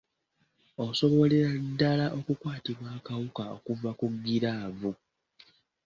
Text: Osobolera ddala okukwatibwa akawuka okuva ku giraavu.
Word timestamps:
Osobolera 0.85 1.49
ddala 1.65 2.05
okukwatibwa 2.19 2.87
akawuka 2.97 3.43
okuva 3.55 3.89
ku 3.99 4.05
giraavu. 4.25 4.91